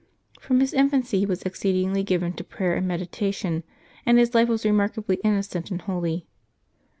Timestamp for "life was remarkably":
4.33-5.17